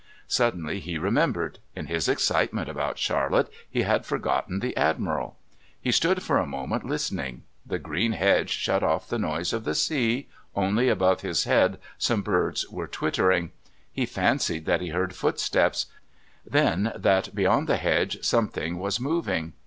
[0.25, 5.37] Suddenly he remembered in his excitement about Charlotte he had forgotten the Admiral.
[5.79, 7.43] He stood for a moment, listening.
[7.67, 12.23] The green hedge shut off the noise of the sea only above his head some
[12.23, 13.51] birds were twittering.
[13.93, 15.85] He fancied that he heard footsteps,
[16.43, 19.53] then that beyond the hedge something was moving.